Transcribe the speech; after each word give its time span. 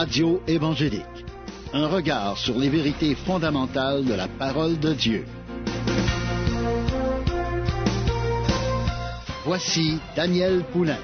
Radio 0.00 0.40
évangélique. 0.46 1.24
Un 1.72 1.88
regard 1.88 2.38
sur 2.38 2.56
les 2.56 2.68
vérités 2.68 3.16
fondamentales 3.16 4.04
de 4.04 4.14
la 4.14 4.28
parole 4.28 4.78
de 4.78 4.92
Dieu. 4.94 5.24
Voici 9.44 9.98
Daniel 10.14 10.62
Poulain. 10.72 11.00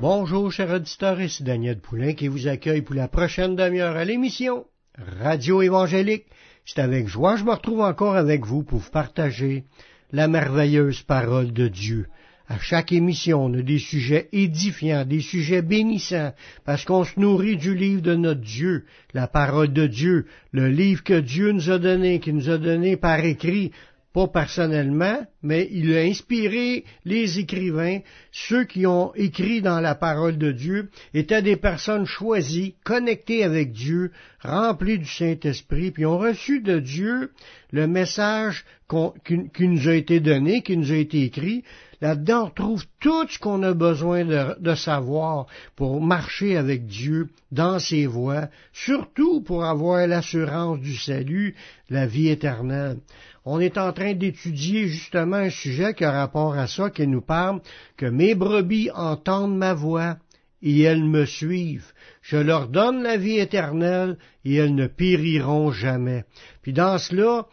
Bonjour, 0.00 0.50
chers 0.50 0.70
auditeurs, 0.70 1.20
ici 1.20 1.42
Daniel 1.42 1.78
Poulain 1.78 2.14
qui 2.14 2.28
vous 2.28 2.48
accueille 2.48 2.80
pour 2.80 2.94
la 2.94 3.08
prochaine 3.08 3.54
demi-heure 3.54 3.96
à 3.96 4.06
l'émission 4.06 4.64
Radio 4.96 5.60
évangélique. 5.60 6.24
C'est 6.64 6.80
avec 6.80 7.06
joie 7.06 7.34
que 7.34 7.40
je 7.40 7.44
me 7.44 7.50
retrouve 7.50 7.82
encore 7.82 8.16
avec 8.16 8.46
vous 8.46 8.62
pour 8.62 8.80
partager 8.90 9.66
la 10.10 10.26
merveilleuse 10.26 11.02
parole 11.02 11.52
de 11.52 11.68
Dieu. 11.68 12.06
À 12.48 12.60
chaque 12.60 12.92
émission, 12.92 13.44
on 13.44 13.54
a 13.54 13.62
des 13.62 13.80
sujets 13.80 14.28
édifiants, 14.32 15.04
des 15.04 15.20
sujets 15.20 15.62
bénissants, 15.62 16.32
parce 16.64 16.84
qu'on 16.84 17.02
se 17.02 17.18
nourrit 17.18 17.56
du 17.56 17.74
livre 17.74 18.02
de 18.02 18.14
notre 18.14 18.40
Dieu, 18.40 18.84
la 19.14 19.26
parole 19.26 19.72
de 19.72 19.88
Dieu, 19.88 20.26
le 20.52 20.68
livre 20.68 21.02
que 21.02 21.18
Dieu 21.18 21.50
nous 21.50 21.70
a 21.70 21.80
donné, 21.80 22.20
qui 22.20 22.32
nous 22.32 22.48
a 22.48 22.56
donné 22.56 22.96
par 22.96 23.24
écrit, 23.24 23.72
pas 24.16 24.28
personnellement, 24.28 25.26
mais 25.42 25.68
il 25.72 25.94
a 25.94 26.00
inspiré 26.00 26.84
les 27.04 27.40
écrivains, 27.40 27.98
ceux 28.30 28.64
qui 28.64 28.86
ont 28.86 29.12
écrit 29.14 29.60
dans 29.60 29.80
la 29.80 29.96
parole 29.96 30.38
de 30.38 30.52
Dieu, 30.52 30.88
étaient 31.14 31.42
des 31.42 31.56
personnes 31.56 32.06
choisies, 32.06 32.76
connectées 32.84 33.42
avec 33.42 33.72
Dieu, 33.72 34.12
remplies 34.40 35.00
du 35.00 35.04
Saint-Esprit, 35.04 35.90
puis 35.90 36.06
ont 36.06 36.16
reçu 36.16 36.60
de 36.60 36.78
Dieu 36.78 37.32
le 37.72 37.88
message 37.88 38.64
qui, 38.88 39.68
nous 39.68 39.88
a 39.88 39.94
été 39.94 40.20
donné, 40.20 40.62
qui 40.62 40.76
nous 40.76 40.92
a 40.92 40.96
été 40.96 41.22
écrit, 41.22 41.64
Là-dedans, 42.00 42.46
on 42.46 42.50
trouve 42.50 42.84
tout 43.00 43.26
ce 43.28 43.38
qu'on 43.38 43.62
a 43.62 43.72
besoin 43.72 44.24
de, 44.24 44.74
savoir 44.74 45.46
pour 45.76 46.00
marcher 46.00 46.56
avec 46.56 46.86
Dieu 46.86 47.28
dans 47.50 47.78
ses 47.78 48.06
voies, 48.06 48.48
surtout 48.72 49.40
pour 49.40 49.64
avoir 49.64 50.06
l'assurance 50.06 50.80
du 50.80 50.94
salut, 50.94 51.54
la 51.88 52.06
vie 52.06 52.28
éternelle. 52.28 52.98
On 53.44 53.60
est 53.60 53.78
en 53.78 53.92
train 53.92 54.12
d'étudier 54.12 54.88
justement 54.88 55.36
un 55.36 55.50
sujet 55.50 55.94
qui 55.94 56.04
a 56.04 56.10
rapport 56.10 56.54
à 56.54 56.66
ça, 56.66 56.90
qui 56.90 57.06
nous 57.06 57.22
parle 57.22 57.60
que 57.96 58.06
mes 58.06 58.34
brebis 58.34 58.90
entendent 58.92 59.56
ma 59.56 59.72
voix 59.72 60.16
et 60.62 60.82
elles 60.82 61.04
me 61.04 61.24
suivent. 61.24 61.92
Je 62.22 62.36
leur 62.36 62.68
donne 62.68 63.02
la 63.02 63.16
vie 63.16 63.38
éternelle 63.38 64.18
et 64.44 64.56
elles 64.56 64.74
ne 64.74 64.88
périront 64.88 65.70
jamais. 65.70 66.24
Puis 66.62 66.72
dans 66.72 66.98
cela, 66.98 67.46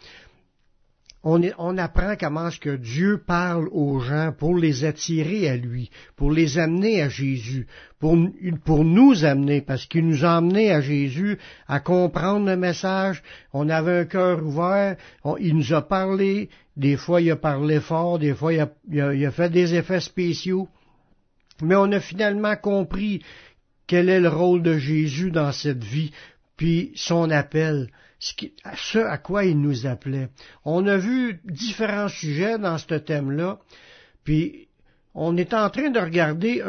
on, 1.23 1.77
apprend 1.77 2.15
comment 2.19 2.51
ce 2.51 2.59
que 2.59 2.75
Dieu 2.75 3.23
parle 3.25 3.69
aux 3.71 3.99
gens 3.99 4.33
pour 4.37 4.57
les 4.57 4.83
attirer 4.83 5.49
à 5.49 5.55
lui, 5.55 5.89
pour 6.17 6.31
les 6.31 6.57
amener 6.57 7.01
à 7.01 7.07
Jésus, 7.07 7.65
pour, 7.99 8.15
nous 8.83 9.23
amener, 9.23 9.61
parce 9.61 9.85
qu'il 9.85 10.05
nous 10.05 10.25
a 10.25 10.37
amenés 10.37 10.71
à 10.71 10.81
Jésus 10.81 11.37
à 11.67 11.79
comprendre 11.79 12.47
le 12.47 12.57
message. 12.57 13.23
On 13.53 13.69
avait 13.69 13.99
un 13.99 14.05
cœur 14.05 14.45
ouvert, 14.45 14.97
il 15.39 15.55
nous 15.55 15.73
a 15.73 15.81
parlé, 15.81 16.49
des 16.75 16.97
fois 16.97 17.21
il 17.21 17.31
a 17.31 17.37
parlé 17.37 17.79
fort, 17.79 18.19
des 18.19 18.33
fois 18.33 18.53
il 18.53 18.59
a, 18.59 19.13
il 19.13 19.25
a 19.25 19.31
fait 19.31 19.49
des 19.49 19.75
effets 19.75 20.01
spéciaux, 20.01 20.67
mais 21.61 21.75
on 21.75 21.91
a 21.93 22.01
finalement 22.01 22.57
compris 22.57 23.21
quel 23.87 24.09
est 24.09 24.19
le 24.19 24.29
rôle 24.29 24.61
de 24.61 24.77
Jésus 24.77 25.31
dans 25.31 25.51
cette 25.51 25.83
vie, 25.83 26.11
puis 26.57 26.91
son 26.95 27.29
appel 27.29 27.89
ce 28.19 28.99
à 28.99 29.17
quoi 29.17 29.45
il 29.45 29.59
nous 29.59 29.85
appelait. 29.85 30.29
On 30.63 30.87
a 30.87 30.97
vu 30.97 31.41
différents 31.43 32.07
sujets 32.07 32.57
dans 32.57 32.77
ce 32.77 32.95
thème-là, 32.95 33.59
puis 34.23 34.67
on 35.13 35.37
est 35.37 35.53
en 35.53 35.69
train 35.69 35.89
de 35.89 35.99
regarder 35.99 36.63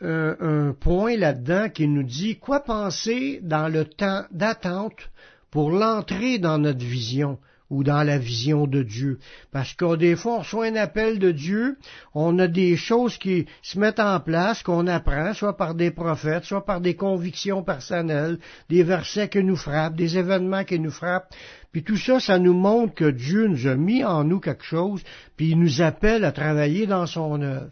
un, 0.00 0.72
point 0.72 1.16
là-dedans 1.16 1.68
qui 1.68 1.88
nous 1.88 2.02
dit 2.02 2.36
quoi 2.38 2.60
penser 2.60 3.40
dans 3.42 3.68
le 3.68 3.84
temps 3.84 4.24
d'attente 4.32 5.10
pour 5.50 5.70
l'entrée 5.70 6.38
dans 6.38 6.58
notre 6.58 6.84
vision? 6.84 7.38
Ou 7.70 7.82
dans 7.82 8.02
la 8.02 8.18
vision 8.18 8.66
de 8.66 8.82
Dieu. 8.82 9.18
Parce 9.52 9.74
que 9.74 9.96
des 9.96 10.16
fois, 10.16 10.34
on 10.34 10.38
reçoit 10.40 10.66
un 10.66 10.76
appel 10.76 11.18
de 11.18 11.32
Dieu, 11.32 11.76
on 12.14 12.38
a 12.38 12.46
des 12.46 12.76
choses 12.76 13.18
qui 13.18 13.46
se 13.62 13.78
mettent 13.78 14.00
en 14.00 14.20
place, 14.20 14.62
qu'on 14.62 14.86
apprend, 14.86 15.34
soit 15.34 15.56
par 15.56 15.74
des 15.74 15.90
prophètes, 15.90 16.44
soit 16.44 16.64
par 16.64 16.80
des 16.80 16.94
convictions 16.94 17.62
personnelles, 17.62 18.38
des 18.68 18.82
versets 18.82 19.28
qui 19.28 19.42
nous 19.42 19.56
frappent, 19.56 19.96
des 19.96 20.16
événements 20.18 20.64
qui 20.64 20.78
nous 20.78 20.90
frappent. 20.90 21.34
Puis 21.72 21.82
tout 21.82 21.96
ça, 21.96 22.20
ça 22.20 22.38
nous 22.38 22.54
montre 22.54 22.94
que 22.94 23.10
Dieu 23.10 23.48
nous 23.48 23.66
a 23.66 23.74
mis 23.74 24.04
en 24.04 24.24
nous 24.24 24.40
quelque 24.40 24.64
chose, 24.64 25.02
puis 25.36 25.50
il 25.50 25.58
nous 25.58 25.82
appelle 25.82 26.24
à 26.24 26.32
travailler 26.32 26.86
dans 26.86 27.06
son 27.06 27.42
œuvre. 27.42 27.70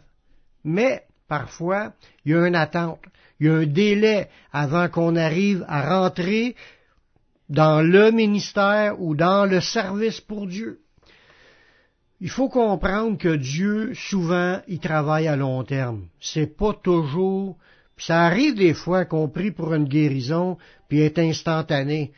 Mais, 0.63 1.03
parfois, 1.27 1.93
il 2.25 2.33
y 2.33 2.35
a 2.35 2.47
une 2.47 2.55
attente, 2.55 2.99
il 3.39 3.47
y 3.47 3.49
a 3.49 3.55
un 3.55 3.65
délai 3.65 4.27
avant 4.51 4.89
qu'on 4.89 5.15
arrive 5.15 5.65
à 5.67 5.99
rentrer 5.99 6.55
dans 7.49 7.81
le 7.81 8.11
ministère 8.11 9.01
ou 9.01 9.15
dans 9.15 9.45
le 9.45 9.61
service 9.61 10.21
pour 10.21 10.47
Dieu. 10.47 10.79
Il 12.21 12.29
faut 12.29 12.49
comprendre 12.49 13.17
que 13.17 13.35
Dieu, 13.35 13.93
souvent, 13.93 14.61
il 14.67 14.79
travaille 14.79 15.27
à 15.27 15.35
long 15.35 15.63
terme. 15.63 16.07
C'est 16.19 16.57
pas 16.57 16.73
toujours, 16.73 17.57
ça 17.97 18.21
arrive 18.21 18.55
des 18.55 18.73
fois 18.73 19.05
qu'on 19.05 19.27
prie 19.27 19.51
pour 19.51 19.73
une 19.73 19.87
guérison, 19.87 20.57
puis 20.87 21.01
est 21.01 21.19
instantané. 21.19 22.13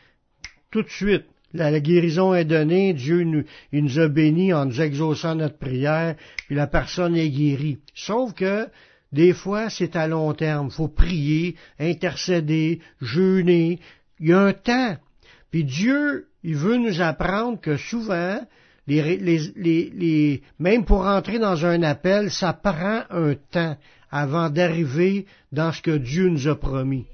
Tout 0.72 0.84
de 0.84 0.90
suite, 0.90 1.26
la, 1.54 1.80
guérison 1.80 2.34
est 2.34 2.46
donnée, 2.46 2.94
Dieu 2.94 3.24
nous, 3.24 3.44
nous 3.74 4.00
a 4.00 4.08
bénis 4.08 4.54
en 4.54 4.66
nous 4.66 4.82
exaucant 4.82 5.36
notre 5.36 5.58
prière, 5.58 6.16
puis 6.46 6.56
la 6.56 6.68
personne 6.68 7.16
est 7.16 7.30
guérie. 7.30 7.80
Sauf 7.96 8.34
que, 8.34 8.68
des 9.12 9.34
fois, 9.34 9.70
c'est 9.70 9.96
à 9.96 10.08
long 10.08 10.34
terme. 10.34 10.70
Faut 10.70 10.90
prier, 10.90 11.56
intercéder, 11.80 12.82
jeûner. 13.02 13.80
Il 14.20 14.28
y 14.28 14.34
a 14.34 14.42
un 14.42 14.54
temps. 14.54 14.98
Puis 15.52 15.64
Dieu, 15.64 16.28
il 16.44 16.56
veut 16.56 16.78
nous 16.78 17.02
apprendre 17.02 17.60
que 17.60 17.78
souvent, 17.78 18.40
même 18.88 20.86
pour 20.86 21.06
entrer 21.06 21.40
dans 21.40 21.66
un 21.66 21.84
appel, 21.84 22.32
ça 22.32 22.54
prend 22.54 23.04
un 23.10 23.36
temps 23.52 23.78
avant 24.10 24.50
d'arriver 24.50 25.26
dans 25.52 25.72
ce 25.72 25.82
que 25.82 25.98
Dieu 25.98 26.30
nous 26.30 26.48
a 26.48 26.56
promis. 26.58 27.06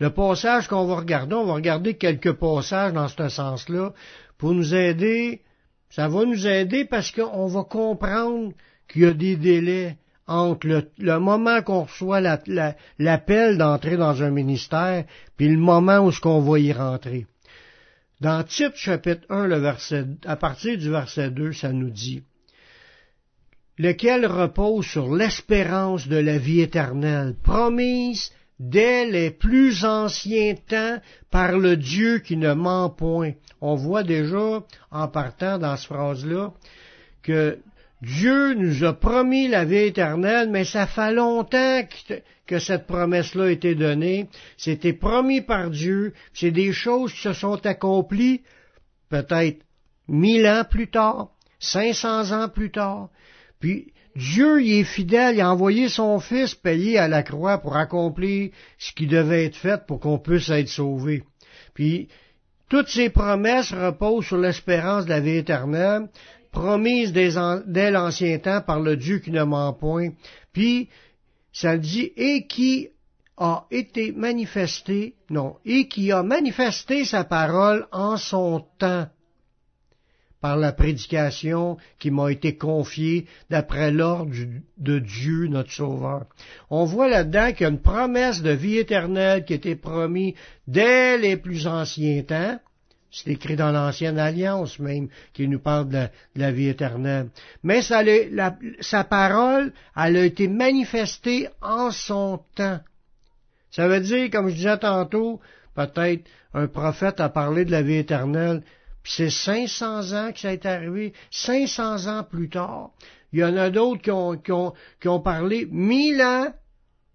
Le 0.00 0.10
passage 0.10 0.68
qu'on 0.68 0.86
va 0.86 0.96
regarder, 0.96 1.34
on 1.34 1.46
va 1.46 1.54
regarder 1.54 1.94
quelques 1.94 2.32
passages 2.32 2.92
dans 2.92 3.08
ce 3.08 3.28
sens-là 3.28 3.92
pour 4.36 4.52
nous 4.52 4.74
aider. 4.74 5.42
Ça 5.88 6.08
va 6.08 6.24
nous 6.24 6.46
aider 6.46 6.84
parce 6.84 7.10
qu'on 7.10 7.46
va 7.46 7.62
comprendre 7.62 8.52
qu'il 8.88 9.02
y 9.02 9.06
a 9.06 9.14
des 9.14 9.36
délais 9.36 9.96
entre 10.26 10.66
le, 10.98 11.18
moment 11.18 11.62
qu'on 11.62 11.82
reçoit 11.82 12.20
l'appel 12.20 13.58
d'entrer 13.58 13.96
dans 13.96 14.22
un 14.22 14.30
ministère, 14.30 15.04
puis 15.36 15.48
le 15.48 15.58
moment 15.58 16.00
où 16.00 16.12
ce 16.12 16.20
qu'on 16.20 16.40
va 16.40 16.58
y 16.58 16.72
rentrer. 16.72 17.26
Dans 18.20 18.42
Tite 18.42 18.76
chapitre 18.76 19.26
1, 19.28 19.46
le 19.46 19.58
verset, 19.58 20.06
à 20.24 20.36
partir 20.36 20.78
du 20.78 20.90
verset 20.90 21.30
2, 21.30 21.52
ça 21.52 21.72
nous 21.72 21.90
dit 21.90 22.22
lequel 23.78 24.26
repose 24.26 24.86
sur 24.86 25.14
l'espérance 25.14 26.08
de 26.08 26.16
la 26.16 26.38
vie 26.38 26.60
éternelle, 26.60 27.34
promise 27.42 28.30
dès 28.60 29.06
les 29.06 29.30
plus 29.30 29.84
anciens 29.84 30.54
temps 30.54 31.00
par 31.30 31.58
le 31.58 31.76
Dieu 31.76 32.20
qui 32.20 32.36
ne 32.36 32.52
ment 32.54 32.88
point. 32.88 33.32
On 33.60 33.74
voit 33.74 34.04
déjà, 34.04 34.62
en 34.90 35.08
partant 35.08 35.58
dans 35.58 35.76
cette 35.76 35.86
phrase-là, 35.86 36.52
que 37.22 37.58
Dieu 38.04 38.52
nous 38.52 38.84
a 38.84 38.92
promis 38.92 39.48
la 39.48 39.64
vie 39.64 39.86
éternelle, 39.86 40.50
mais 40.50 40.64
ça 40.64 40.86
fait 40.86 41.12
longtemps 41.12 41.82
que, 42.46 42.58
cette 42.58 42.86
promesse-là 42.86 43.44
a 43.44 43.50
été 43.50 43.74
donnée. 43.74 44.28
C'était 44.58 44.92
promis 44.92 45.40
par 45.40 45.70
Dieu. 45.70 46.12
C'est 46.34 46.50
des 46.50 46.72
choses 46.72 47.14
qui 47.14 47.20
se 47.20 47.32
sont 47.32 47.64
accomplies 47.64 48.42
peut-être 49.08 49.62
mille 50.06 50.46
ans 50.46 50.64
plus 50.68 50.88
tard, 50.88 51.30
cinq 51.58 51.94
cents 51.94 52.30
ans 52.32 52.48
plus 52.48 52.70
tard. 52.70 53.08
Puis 53.58 53.92
Dieu 54.16 54.62
y 54.62 54.80
est 54.80 54.84
fidèle, 54.84 55.36
il 55.36 55.40
a 55.40 55.50
envoyé 55.50 55.88
son 55.88 56.20
Fils 56.20 56.54
payer 56.54 56.98
à 56.98 57.08
la 57.08 57.22
croix 57.22 57.58
pour 57.58 57.76
accomplir 57.76 58.50
ce 58.78 58.92
qui 58.92 59.06
devait 59.06 59.46
être 59.46 59.56
fait 59.56 59.86
pour 59.86 59.98
qu'on 59.98 60.18
puisse 60.18 60.50
être 60.50 60.68
sauvé. 60.68 61.24
Puis 61.72 62.08
toutes 62.68 62.88
ces 62.88 63.08
promesses 63.08 63.72
reposent 63.72 64.26
sur 64.26 64.36
l'espérance 64.36 65.06
de 65.06 65.10
la 65.10 65.20
vie 65.20 65.38
éternelle 65.38 66.08
promise 66.54 67.12
dès 67.12 67.90
l'ancien 67.90 68.38
temps 68.38 68.62
par 68.62 68.80
le 68.80 68.96
Dieu 68.96 69.18
qui 69.18 69.30
ne 69.30 69.42
ment 69.42 69.72
point. 69.74 70.10
Puis, 70.52 70.88
ça 71.52 71.76
dit, 71.76 72.12
et 72.16 72.46
qui 72.46 72.88
a 73.36 73.66
été 73.70 74.12
manifesté, 74.12 75.16
non, 75.28 75.56
et 75.64 75.88
qui 75.88 76.12
a 76.12 76.22
manifesté 76.22 77.04
sa 77.04 77.24
parole 77.24 77.86
en 77.92 78.16
son 78.16 78.64
temps 78.78 79.08
par 80.40 80.56
la 80.58 80.72
prédication 80.72 81.78
qui 81.98 82.10
m'a 82.10 82.30
été 82.30 82.56
confiée 82.56 83.26
d'après 83.48 83.90
l'ordre 83.90 84.30
de 84.76 84.98
Dieu, 84.98 85.46
notre 85.48 85.72
Sauveur. 85.72 86.26
On 86.68 86.84
voit 86.84 87.08
là-dedans 87.08 87.52
qu'il 87.52 87.62
y 87.62 87.64
a 87.64 87.70
une 87.70 87.80
promesse 87.80 88.42
de 88.42 88.50
vie 88.50 88.76
éternelle 88.76 89.44
qui 89.44 89.54
été 89.54 89.74
promise 89.74 90.34
dès 90.68 91.16
les 91.16 91.38
plus 91.38 91.66
anciens 91.66 92.22
temps, 92.22 92.60
C'est 93.14 93.30
écrit 93.30 93.54
dans 93.54 93.70
l'Ancienne 93.70 94.18
Alliance 94.18 94.80
même, 94.80 95.08
qui 95.32 95.46
nous 95.46 95.60
parle 95.60 95.88
de 95.88 96.08
la, 96.34 96.50
vie 96.50 96.68
éternelle. 96.68 97.28
Mais 97.62 97.80
ça, 97.80 98.02
sa 98.80 99.04
parole, 99.04 99.72
elle 99.96 100.16
a 100.16 100.24
été 100.24 100.48
manifestée 100.48 101.48
en 101.62 101.92
son 101.92 102.40
temps. 102.56 102.80
Ça 103.70 103.86
veut 103.86 104.00
dire, 104.00 104.30
comme 104.30 104.48
je 104.48 104.54
disais 104.54 104.78
tantôt, 104.78 105.40
peut-être 105.76 106.24
un 106.54 106.66
prophète 106.66 107.20
a 107.20 107.28
parlé 107.28 107.64
de 107.64 107.70
la 107.70 107.82
vie 107.82 107.98
éternelle, 107.98 108.62
puis 109.04 109.12
c'est 109.14 109.30
500 109.30 110.12
ans 110.12 110.32
que 110.32 110.40
ça 110.40 110.52
est 110.52 110.66
arrivé, 110.66 111.12
500 111.30 112.08
ans 112.08 112.24
plus 112.24 112.48
tard. 112.48 112.90
Il 113.32 113.40
y 113.40 113.44
en 113.44 113.56
a 113.56 113.70
d'autres 113.70 114.02
qui 114.02 114.10
ont, 114.10 114.36
qui, 114.36 114.50
ont, 114.50 114.72
qui 115.00 115.08
ont 115.08 115.20
parlé 115.20 115.68
mille 115.70 116.20
ans 116.20 116.52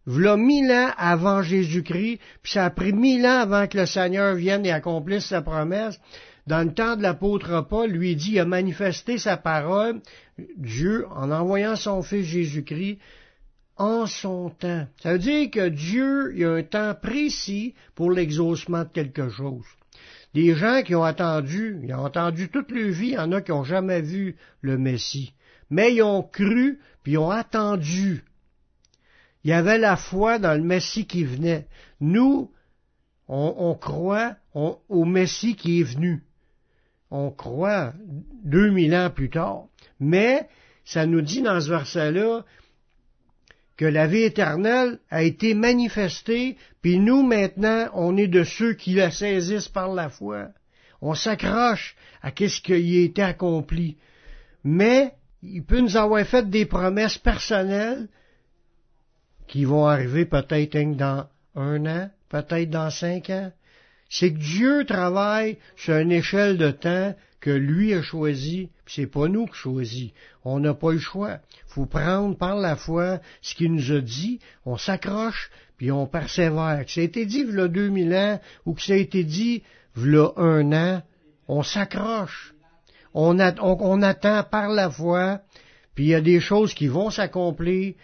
V'là 0.05 0.37
mille 0.37 0.71
ans 0.71 0.91
avant 0.97 1.41
Jésus-Christ, 1.41 2.19
puis 2.41 2.51
ça 2.51 2.65
a 2.65 2.69
pris 2.69 2.93
mille 2.93 3.25
ans 3.25 3.41
avant 3.41 3.67
que 3.67 3.77
le 3.77 3.85
Seigneur 3.85 4.35
vienne 4.35 4.65
et 4.65 4.71
accomplisse 4.71 5.25
sa 5.25 5.41
promesse. 5.41 5.99
Dans 6.47 6.63
le 6.67 6.73
temps 6.73 6.95
de 6.95 7.03
l'apôtre 7.03 7.61
Paul, 7.69 7.91
lui 7.91 8.15
dit, 8.15 8.31
il 8.31 8.39
a 8.39 8.45
manifesté 8.45 9.17
sa 9.17 9.37
parole, 9.37 10.01
Dieu, 10.57 11.05
en 11.11 11.29
envoyant 11.29 11.75
son 11.75 12.01
Fils 12.01 12.25
Jésus-Christ, 12.25 12.97
en 13.77 14.07
son 14.07 14.49
temps. 14.49 14.87
Ça 15.01 15.13
veut 15.13 15.19
dire 15.19 15.51
que 15.51 15.69
Dieu, 15.69 16.33
il 16.35 16.45
a 16.45 16.53
un 16.53 16.63
temps 16.63 16.95
précis 16.95 17.75
pour 17.93 18.11
l'exaucement 18.11 18.83
de 18.83 18.89
quelque 18.89 19.29
chose. 19.29 19.65
Des 20.33 20.53
gens 20.55 20.81
qui 20.83 20.95
ont 20.95 21.03
attendu, 21.03 21.79
ils 21.83 21.93
ont 21.93 22.05
attendu 22.05 22.49
toute 22.49 22.71
leur 22.71 22.89
vie, 22.89 23.09
il 23.09 23.13
y 23.13 23.17
en 23.17 23.31
a 23.31 23.41
qui 23.41 23.51
n'ont 23.51 23.63
jamais 23.63 24.01
vu 24.01 24.35
le 24.61 24.77
Messie. 24.77 25.33
Mais 25.69 25.93
ils 25.93 26.03
ont 26.03 26.23
cru, 26.23 26.79
puis 27.03 27.13
ils 27.13 27.17
ont 27.17 27.31
attendu 27.31 28.23
il 29.43 29.51
y 29.51 29.53
avait 29.53 29.77
la 29.77 29.95
foi 29.95 30.39
dans 30.39 30.53
le 30.53 30.63
Messie 30.63 31.05
qui 31.05 31.23
venait. 31.23 31.67
Nous, 32.01 32.51
on, 33.27 33.75
croit 33.75 34.35
au 34.53 35.05
Messie 35.05 35.55
qui 35.55 35.81
est 35.81 35.83
venu. 35.83 36.23
On 37.11 37.31
croit 37.31 37.93
deux 38.43 38.69
mille 38.69 38.95
ans 38.95 39.09
plus 39.09 39.29
tard. 39.29 39.65
Mais 39.99 40.47
ça 40.83 41.05
nous 41.05 41.21
dit 41.21 41.41
dans 41.41 41.59
ce 41.61 41.69
verset-là 41.69 42.43
que 43.77 43.85
la 43.85 44.07
vie 44.07 44.23
éternelle 44.23 44.99
a 45.09 45.23
été 45.23 45.53
manifestée, 45.53 46.57
puis 46.81 46.99
nous 46.99 47.23
maintenant, 47.23 47.87
on 47.93 48.17
est 48.17 48.27
de 48.27 48.43
ceux 48.43 48.73
qui 48.73 48.93
la 48.93 49.09
saisissent 49.09 49.69
par 49.69 49.93
la 49.93 50.09
foi. 50.09 50.49
On 51.01 51.13
s'accroche 51.13 51.95
à 52.21 52.31
ce 52.35 52.61
qui 52.61 52.73
a 52.73 53.03
été 53.05 53.21
accompli. 53.21 53.95
Mais 54.65 55.13
il 55.41 55.63
peut 55.63 55.79
nous 55.79 55.95
avoir 55.95 56.25
fait 56.25 56.49
des 56.49 56.65
promesses 56.65 57.17
personnelles 57.17 58.09
qui 59.49 59.65
vont 59.65 59.87
arriver 59.87 60.25
peut-être 60.25 60.95
dans 60.95 61.25
un 61.55 61.85
an, 61.87 62.09
peut-être 62.29 62.69
dans 62.69 62.91
cinq 62.91 63.31
ans. 63.31 63.51
C'est 64.07 64.31
que 64.31 64.37
Dieu 64.37 64.85
travaille 64.85 65.57
sur 65.75 65.97
une 65.97 66.11
échelle 66.11 66.57
de 66.57 66.69
temps 66.69 67.15
que 67.41 67.49
lui 67.49 67.93
a 67.93 68.01
choisi, 68.03 68.69
puis 68.85 68.93
c'est 68.97 69.07
pas 69.07 69.27
nous 69.27 69.47
qui 69.47 69.55
choisit. 69.55 70.13
On 70.45 70.59
n'a 70.59 70.75
pas 70.75 70.91
le 70.91 70.99
choix. 70.99 71.39
Faut 71.65 71.87
prendre 71.87 72.37
par 72.37 72.55
la 72.57 72.75
foi 72.75 73.19
ce 73.41 73.55
qu'il 73.55 73.73
nous 73.73 73.91
a 73.91 74.01
dit, 74.01 74.39
on 74.65 74.77
s'accroche, 74.77 75.49
puis 75.77 75.91
on 75.91 76.05
persévère. 76.05 76.85
Que 76.85 76.91
ça 76.91 77.01
a 77.01 77.03
été 77.03 77.25
dit 77.25 77.43
v'là 77.43 77.67
2000 77.67 78.13
ans, 78.13 78.39
ou 78.65 78.75
que 78.75 78.83
ça 78.83 78.93
a 78.93 78.97
été 78.97 79.23
dit 79.23 79.63
v'là 79.95 80.31
un 80.37 80.71
an, 80.73 81.01
on 81.47 81.63
s'accroche. 81.63 82.53
On, 83.15 83.39
on 83.39 84.01
attend 84.03 84.43
par 84.43 84.69
la 84.69 84.91
foi, 84.91 85.41
puis 85.95 86.05
il 86.05 86.09
y 86.09 86.15
a 86.15 86.21
des 86.21 86.39
choses 86.39 86.75
qui 86.75 86.87
vont 86.87 87.09
s'accomplir, 87.09 87.95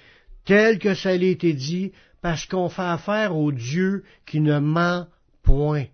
tel 0.45 0.79
que 0.79 0.93
ça 0.93 1.09
a 1.09 1.13
été 1.13 1.53
dit, 1.53 1.91
parce 2.21 2.45
qu'on 2.45 2.69
fait 2.69 2.81
affaire 2.81 3.35
au 3.35 3.51
Dieu 3.51 4.03
qui 4.25 4.39
ne 4.39 4.59
ment 4.59 5.07
point. 5.43 5.85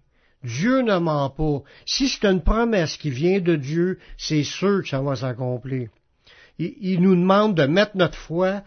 Dieu 0.44 0.81
ne 0.81 0.98
ment 0.98 1.30
pas. 1.30 1.62
Si 1.86 2.07
c'est 2.07 2.25
une 2.25 2.42
promesse 2.42 2.98
qui 2.98 3.09
vient 3.09 3.39
de 3.39 3.56
Dieu, 3.56 4.00
c'est 4.18 4.44
sûr 4.44 4.81
que 4.81 4.89
ça 4.89 5.01
va 5.01 5.15
s'accomplir. 5.15 5.89
Il, 6.57 7.01
nous 7.01 7.15
demande 7.15 7.56
de 7.56 7.65
mettre 7.65 7.98
notre 7.98 8.18
foi, 8.18 8.63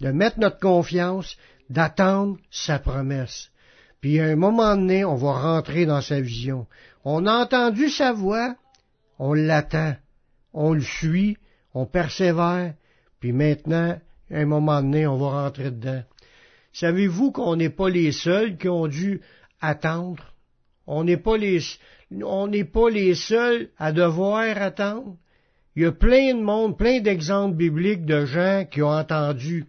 de 0.00 0.10
mettre 0.10 0.40
notre 0.40 0.58
confiance, 0.58 1.36
d'attendre 1.70 2.38
sa 2.50 2.78
promesse. 2.78 3.50
Puis 4.00 4.20
à 4.20 4.26
un 4.26 4.36
moment 4.36 4.76
donné, 4.76 5.04
on 5.04 5.14
va 5.14 5.32
rentrer 5.32 5.86
dans 5.86 6.00
sa 6.00 6.20
vision. 6.20 6.66
On 7.04 7.26
a 7.26 7.32
entendu 7.32 7.88
sa 7.88 8.12
voix, 8.12 8.54
on 9.18 9.32
l'attend, 9.32 9.96
on 10.52 10.72
le 10.72 10.80
suit, 10.80 11.36
on 11.74 11.86
persévère, 11.86 12.74
puis 13.20 13.32
maintenant, 13.32 13.98
à 14.30 14.38
un 14.38 14.46
moment 14.46 14.82
donné, 14.82 15.06
on 15.06 15.16
va 15.16 15.44
rentrer 15.44 15.70
dedans. 15.70 16.02
Savez-vous 16.72 17.32
qu'on 17.32 17.56
n'est 17.56 17.70
pas 17.70 17.88
les 17.88 18.12
seuls 18.12 18.56
qui 18.56 18.68
ont 18.68 18.86
dû 18.86 19.20
attendre? 19.60 20.32
On 20.86 21.04
n'est 21.04 21.16
pas 21.16 21.36
les, 21.36 21.60
on 22.22 22.46
n'est 22.46 22.64
pas 22.64 22.90
les 22.90 23.14
seuls 23.14 23.70
à 23.78 23.92
devoir 23.92 24.60
attendre. 24.60 25.16
Il 25.76 25.82
y 25.82 25.86
a 25.86 25.92
plein 25.92 26.34
de 26.34 26.42
monde, 26.42 26.76
plein 26.76 27.00
d'exemples 27.00 27.56
bibliques 27.56 28.04
de 28.04 28.24
gens 28.24 28.64
qui 28.70 28.82
ont 28.82 28.90
entendu. 28.90 29.66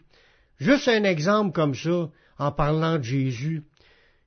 Juste 0.59 0.87
un 0.87 1.03
exemple 1.03 1.53
comme 1.53 1.75
ça, 1.75 2.09
en 2.37 2.51
parlant 2.51 2.97
de 2.97 3.03
Jésus. 3.03 3.63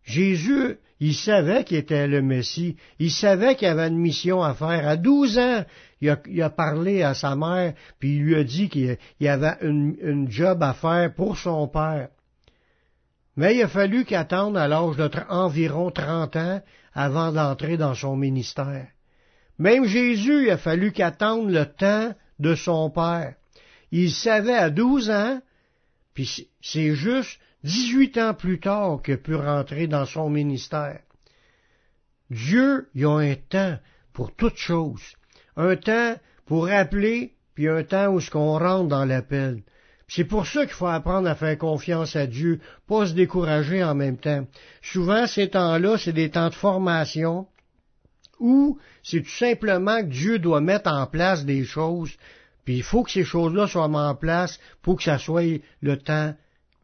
Jésus, 0.05 0.79
il 1.05 1.17
savait 1.17 1.65
qu'il 1.65 1.79
était 1.79 2.07
le 2.07 2.23
Messie. 2.23 2.77
Il 3.01 3.11
savait 3.11 3.57
qu'il 3.57 3.67
avait 3.67 3.89
une 3.89 3.99
mission 3.99 4.41
à 4.41 4.55
faire. 4.55 4.87
À 4.87 4.97
douze 4.97 5.37
ans, 5.37 5.65
il 6.01 6.41
a, 6.41 6.51
parlé 6.51 7.03
à 7.03 7.13
sa 7.13 7.35
mère, 7.35 7.75
puis 7.99 8.15
il 8.15 8.23
lui 8.23 8.37
a 8.37 8.45
dit 8.45 8.69
qu'il 8.69 8.97
avait 9.27 9.57
une, 9.63 10.27
job 10.31 10.63
à 10.63 10.75
faire 10.75 11.13
pour 11.13 11.37
son 11.37 11.67
père. 11.67 12.09
Mais 13.37 13.57
il 13.57 13.63
a 13.65 13.69
fallu 13.69 14.05
qu'il 14.05 14.17
attende 14.17 14.57
à 14.57 14.69
l'âge 14.69 14.95
de 14.97 15.11
environ 15.29 15.91
trente 15.91 16.37
ans 16.37 16.63
avant 16.95 17.33
d'entrer 17.33 17.77
dans 17.77 17.97
son 17.97 18.15
ministère. 18.15 18.87
Même 19.59 19.87
Jésus, 19.87 20.45
il 20.45 20.51
a 20.51 20.57
fallu 20.57 20.93
qu'il 20.93 21.05
le 21.05 21.65
temps 21.65 22.15
de 22.39 22.55
son 22.55 22.91
père. 22.91 23.35
Il 23.91 24.13
savait 24.13 24.55
à 24.55 24.71
douze 24.71 25.11
ans, 25.11 25.41
puis 26.15 26.49
c'est 26.61 26.95
juste 26.95 27.41
dix-huit 27.65 28.19
ans 28.19 28.35
plus 28.35 28.61
tard 28.61 29.03
qu'il 29.03 29.15
a 29.15 29.19
pu 29.19 29.35
rentrer 29.35 29.87
dans 29.87 30.07
son 30.07 30.31
ministère. 30.31 31.01
Dieu, 32.31 32.89
il 32.95 33.05
a 33.05 33.19
un 33.19 33.35
temps 33.35 33.79
pour 34.13 34.35
toutes 34.35 34.57
choses 34.57 35.17
un 35.57 35.77
temps 35.77 36.17
pour 36.47 36.69
appeler, 36.69 37.35
puis 37.55 37.69
un 37.69 37.85
temps 37.85 38.09
où 38.09 38.21
ce 38.21 38.31
qu'on 38.31 38.59
rentre 38.59 38.89
dans 38.89 39.05
l'appel. 39.05 39.63
C'est 40.09 40.25
pour 40.25 40.47
ça 40.47 40.67
qu'il 40.67 40.75
faut 40.75 40.87
apprendre 40.87 41.29
à 41.29 41.35
faire 41.35 41.57
confiance 41.57 42.17
à 42.17 42.27
Dieu, 42.27 42.61
pas 42.87 43.07
se 43.07 43.15
décourager 43.15 43.83
en 43.83 43.95
même 43.95 44.19
temps. 44.19 44.47
Souvent, 44.83 45.27
ces 45.27 45.49
temps-là, 45.49 45.97
c'est 45.97 46.13
des 46.13 46.31
temps 46.31 46.49
de 46.49 46.55
formation, 46.55 47.47
ou 48.39 48.79
c'est 49.03 49.23
tout 49.23 49.31
simplement 49.31 50.01
que 50.01 50.09
Dieu 50.09 50.39
doit 50.39 50.61
mettre 50.61 50.91
en 50.91 51.07
place 51.07 51.45
des 51.45 51.65
choses, 51.65 52.13
puis 52.65 52.77
il 52.77 52.83
faut 52.83 53.05
que 53.05 53.11
ces 53.11 53.25
choses-là 53.25 53.67
soient 53.67 53.89
mises 53.89 53.97
en 53.97 54.15
place 54.15 54.61
pour 54.83 54.97
que 54.97 55.03
ça 55.03 55.19
soit 55.19 55.63
le 55.81 55.97
temps 55.97 56.35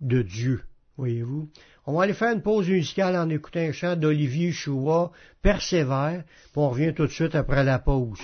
de 0.01 0.23
Dieu. 0.23 0.63
Voyez-vous? 0.99 1.49
On 1.87 1.95
va 1.95 2.03
aller 2.03 2.13
faire 2.13 2.33
une 2.33 2.43
pause 2.43 2.69
musicale 2.69 3.17
en 3.17 3.31
écoutant 3.31 3.61
un 3.61 3.71
chant 3.71 3.95
d'Olivier 3.95 4.51
Choua, 4.51 5.13
Persévère, 5.41 6.25
puis 6.27 6.57
on 6.57 6.71
revient 6.71 6.93
tout 6.93 7.07
de 7.07 7.13
suite 7.13 7.37
après 7.37 7.63
la 7.63 7.79
pause. 7.79 8.19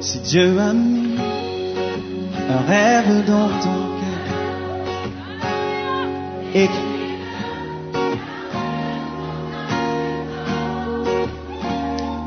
Si 0.00 0.20
Dieu 0.20 0.60
a 0.60 0.72
mis 0.72 1.18
un 2.48 2.60
rêve 2.68 3.26
dans 3.26 3.48
ton 3.60 3.98
cœur, 6.54 6.95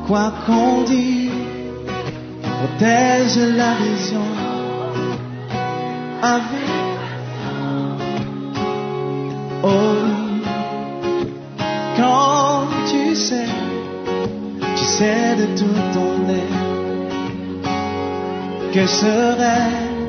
quoi 0.09 0.33
qu'on 0.47 0.81
dise, 0.85 1.29
protège 2.41 3.37
la 3.55 3.71
vision 3.83 4.27
avec 6.23 6.69
oh 9.63 9.69
quand 11.95 12.61
tu 12.89 13.15
sais 13.15 13.53
tu 14.77 14.83
sais 14.83 15.35
de 15.41 15.45
tout 15.59 15.79
ton 15.93 16.11
être 16.41 16.69
que 18.73 18.87
ce 18.87 19.15
rêve 19.43 19.99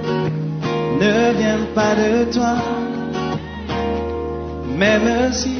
ne 1.02 1.14
vient 1.40 1.66
pas 1.74 1.94
de 1.94 2.32
toi. 2.32 2.56
Même 4.78 5.30
si 5.30 5.58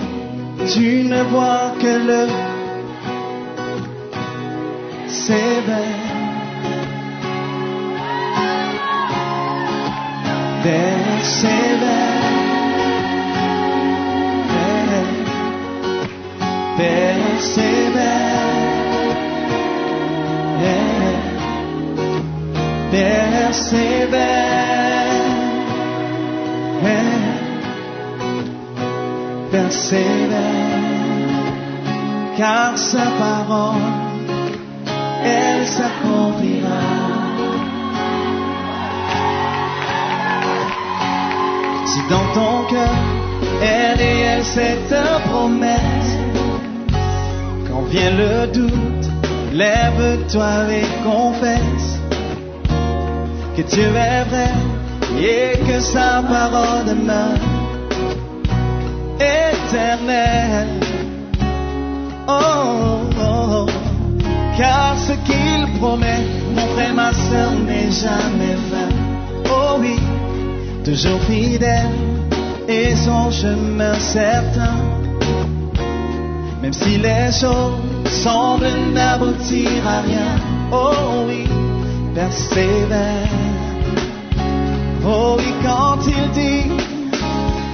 tu 0.73 1.05
ne 1.05 1.23
vois 1.25 1.73
que 1.79 1.93
le 2.09 2.50
sévère 5.31 6.11
persévère, 10.63 11.87
persévère, 16.77 17.61
persévère, 22.91 24.11
persévère, 29.53 30.41
car 32.37 32.77
sa 32.77 33.07
parole, 33.19 34.10
elle 35.31 35.67
s'accomplira. 35.67 36.83
Si 41.91 42.01
dans 42.09 42.29
ton 42.39 42.57
cœur, 42.73 42.99
elle 43.63 44.01
et 44.01 44.21
elle, 44.33 44.45
c'est 44.45 44.79
promesse, 45.31 46.13
quand 47.69 47.83
vient 47.93 48.15
le 48.25 48.47
doute, 48.59 49.07
lève-toi 49.53 50.53
et 50.79 50.89
confesse 51.05 51.91
que 53.57 53.63
Dieu 53.63 53.91
est 54.13 54.25
vrai 54.33 54.55
et 55.19 55.59
que 55.67 55.81
sa 55.81 56.23
parole 56.23 56.85
demeure 56.87 57.45
éternelle. 59.19 60.70
Qu'il 65.81 65.87
promet, 65.87 66.21
mon 66.55 66.67
frère, 66.75 66.95
ma 66.95 67.13
soeur, 67.13 67.53
n'est 67.67 67.91
jamais 67.91 68.57
vain. 68.71 68.91
Oh 69.51 69.79
oui, 69.81 69.97
toujours 70.85 71.21
fidèle 71.23 71.91
et 72.69 72.95
son 72.97 73.31
chemin 73.31 73.95
certain. 73.95 74.77
Même 76.63 76.73
si 76.73 76.99
les 76.99 77.33
choses 77.33 77.81
semblent 78.07 78.93
n'aboutir 78.93 79.69
à 79.87 80.01
rien, 80.03 80.33
oh 80.73 81.25
oui, 81.27 81.45
persévère. 82.15 83.29
Oh 85.05 85.37
oui, 85.39 85.53
quand 85.65 85.99
il 86.07 86.31
dit, 86.33 86.71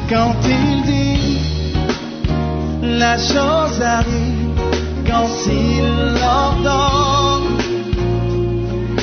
quand 0.08 0.36
il 0.44 0.82
dit, 0.82 1.38
la 2.82 3.18
chose 3.18 3.82
arrive, 3.82 4.60
quand 5.06 5.28
il 5.46 5.84
l'ordonne, 6.20 7.05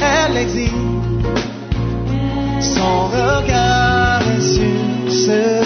elle 0.03 0.37
existe, 0.37 0.73
son 2.75 3.07
regard 3.07 4.21
est 4.35 4.41
sur 4.41 5.11
ce 5.25 5.63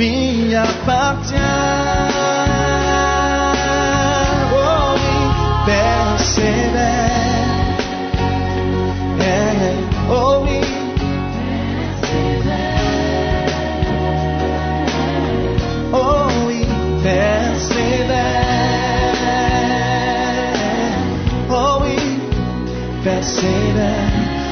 lui 0.00 0.54
appartient. 0.54 1.89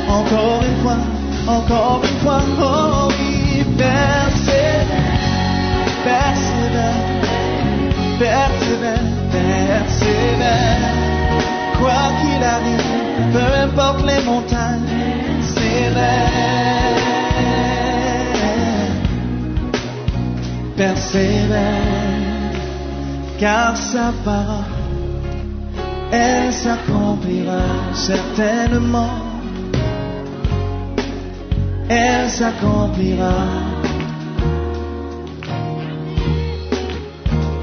Encore 0.09 0.62
une 0.62 0.83
fois, 0.83 0.97
encore 1.47 2.00
une 2.02 2.18
fois, 2.21 2.40
oh 2.59 3.09
oui, 3.11 3.62
persévère. 3.76 4.87
Persévère, 6.04 7.04
persévère, 8.18 9.09
persévère. 9.30 10.95
Quoi 11.78 12.02
qu'il 12.21 12.42
arrive, 12.42 13.33
peu 13.33 13.49
importe 13.64 14.07
les 14.07 14.25
montagnes, 14.25 15.42
sévère. 15.42 16.38
Persévère, 20.76 21.83
car 23.38 23.76
sa 23.76 24.12
parole, 24.25 24.64
elle 26.11 26.52
certainement. 27.94 29.11
Elle 31.88 32.30
s'accomplira. 32.30 33.35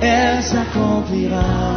Elle 0.01 0.43
s'accomplira. 0.43 1.75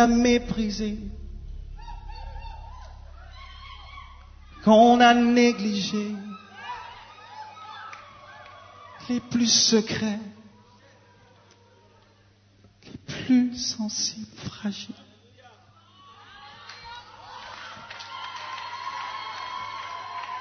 A 0.00 0.06
méprisé, 0.06 0.98
qu'on 4.64 5.00
a 5.00 5.14
négligé, 5.14 6.14
les 9.08 9.20
plus 9.20 9.52
secrets, 9.52 10.20
les 12.84 12.98
plus 13.14 13.56
sensibles, 13.56 14.26
fragiles. 14.36 14.94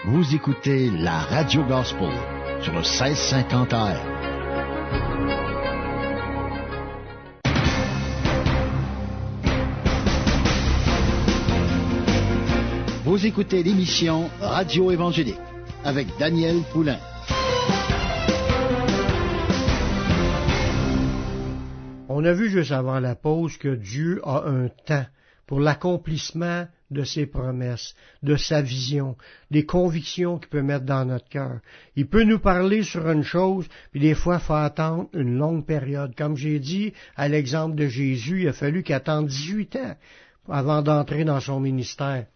vous 0.07 0.35
écoutez 0.35 0.91
la 0.91 1.19
Radio 1.19 1.63
Gospel 1.65 2.11
sur 2.61 2.73
le 2.73 2.81
1650 2.81 3.73
AM. 3.73 3.97
Vous 13.05 13.27
écoutez 13.27 13.63
l'émission 13.63 14.29
Radio 14.41 14.91
Évangélique 14.91 15.37
avec 15.85 16.09
Daniel 16.19 16.63
Poulain. 16.73 16.99
On 22.09 22.25
a 22.25 22.33
vu 22.33 22.51
juste 22.51 22.73
avant 22.73 23.01
la 23.01 23.15
pause 23.15 23.57
que 23.57 23.75
Dieu 23.75 24.21
a 24.25 24.45
un 24.47 24.69
temps 24.69 25.07
pour 25.47 25.61
l'accomplissement 25.61 26.67
de 26.93 27.05
ses 27.05 27.27
promesses, 27.27 27.95
de 28.23 28.37
sa 28.37 28.63
vision, 28.63 29.17
des 29.51 29.65
convictions 29.65 30.39
qu'il 30.39 30.49
peut 30.49 30.63
mettre 30.63 30.85
dans 30.85 31.05
notre 31.05 31.29
cœur. 31.29 31.61
Il 31.97 32.07
peut 32.07 32.25
nous 32.25 32.39
parler 32.39 32.83
sur 32.83 33.09
une 33.11 33.23
chose, 33.23 33.67
puis 33.91 34.01
des 34.01 34.15
fois, 34.15 34.37
il 34.41 34.45
faut 34.45 34.55
attendre 34.55 35.09
une 35.13 35.37
longue 35.37 35.67
période. 35.67 36.15
Comme 36.17 36.37
j'ai 36.37 36.59
dit, 36.59 36.93
à 37.17 37.29
l'exemple 37.29 37.77
de 37.77 37.87
Jésus, 37.87 38.43
il 38.43 38.49
a 38.49 38.53
fallu 38.53 38.83
qu'il 38.83 38.95
attende 38.95 39.27
18 39.27 39.77
ans 39.77 39.97
avant 40.49 40.83
d'entrer 40.83 41.25
dans 41.25 41.41
son 41.41 41.61
ministère. 41.61 42.27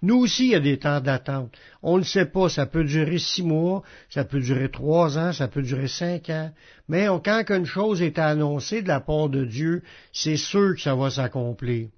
Nous 0.00 0.16
aussi, 0.16 0.46
il 0.46 0.50
y 0.52 0.54
a 0.54 0.60
des 0.60 0.78
temps 0.78 1.00
d'attente. 1.00 1.52
On 1.82 1.98
ne 1.98 2.04
sait 2.04 2.26
pas, 2.26 2.48
ça 2.48 2.66
peut 2.66 2.84
durer 2.84 3.18
six 3.18 3.42
mois, 3.42 3.82
ça 4.08 4.24
peut 4.24 4.40
durer 4.40 4.70
trois 4.70 5.18
ans, 5.18 5.32
ça 5.32 5.48
peut 5.48 5.62
durer 5.62 5.88
cinq 5.88 6.30
ans. 6.30 6.52
Mais 6.88 7.06
quand 7.24 7.42
une 7.50 7.66
chose 7.66 8.00
est 8.00 8.18
annoncée 8.18 8.82
de 8.82 8.88
la 8.88 9.00
part 9.00 9.28
de 9.28 9.44
Dieu, 9.44 9.82
c'est 10.12 10.36
sûr 10.36 10.76
que 10.76 10.80
ça 10.80 10.94
va 10.94 11.10
s'accomplir. 11.10 11.88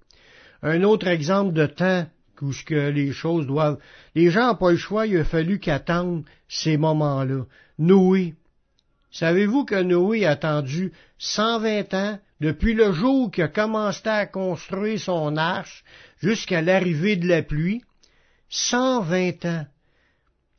Un 0.61 0.83
autre 0.83 1.07
exemple 1.07 1.53
de 1.53 1.65
temps 1.65 2.05
où 2.41 2.53
ce 2.53 2.63
que 2.63 2.89
les 2.89 3.11
choses 3.11 3.45
doivent... 3.45 3.77
Les 4.15 4.31
gens 4.31 4.47
n'ont 4.47 4.55
pas 4.55 4.71
le 4.71 4.77
choix, 4.77 5.05
il 5.05 5.17
a 5.17 5.23
fallu 5.23 5.59
qu'ils 5.59 5.73
attendent 5.73 6.23
ces 6.49 6.77
moments-là. 6.77 7.45
Noé. 7.77 8.35
Savez-vous 9.11 9.65
que 9.65 9.81
Noé 9.81 10.25
a 10.25 10.31
attendu 10.31 10.91
120 11.19 11.93
ans 11.93 12.19
depuis 12.39 12.73
le 12.73 12.91
jour 12.91 13.29
qu'il 13.29 13.43
a 13.43 13.47
commencé 13.47 14.07
à 14.07 14.25
construire 14.25 14.99
son 14.99 15.37
arche 15.37 15.83
jusqu'à 16.19 16.61
l'arrivée 16.61 17.15
de 17.15 17.27
la 17.27 17.43
pluie? 17.43 17.83
120 18.49 19.45
ans. 19.45 19.65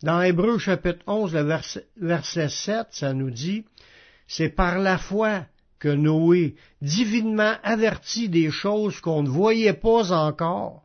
Dans 0.02 0.22
Hébreu 0.22 0.58
chapitre 0.58 1.02
11, 1.06 1.34
le 1.34 1.60
verset 1.96 2.48
7, 2.48 2.86
ça 2.90 3.12
nous 3.12 3.30
dit, 3.30 3.64
c'est 4.26 4.48
par 4.48 4.78
la 4.78 4.98
foi 4.98 5.46
que 5.82 5.88
Noé, 5.88 6.54
divinement 6.80 7.56
averti 7.64 8.28
des 8.28 8.52
choses 8.52 9.00
qu'on 9.00 9.24
ne 9.24 9.28
voyait 9.28 9.72
pas 9.72 10.12
encore, 10.12 10.84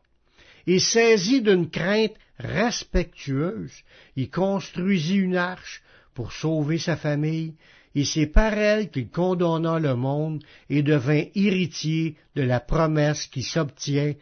et 0.66 0.80
saisi 0.80 1.40
d'une 1.40 1.70
crainte 1.70 2.16
respectueuse, 2.40 3.84
il 4.16 4.28
construisit 4.28 5.18
une 5.18 5.36
arche 5.36 5.84
pour 6.14 6.32
sauver 6.32 6.78
sa 6.78 6.96
famille, 6.96 7.54
et 7.94 8.04
c'est 8.04 8.26
par 8.26 8.54
elle 8.54 8.90
qu'il 8.90 9.08
condamna 9.08 9.78
le 9.78 9.94
monde 9.94 10.42
et 10.68 10.82
devint 10.82 11.26
héritier 11.36 12.16
de 12.34 12.42
la 12.42 12.58
promesse 12.58 13.28
qui 13.28 13.44
s'obtient 13.44 14.14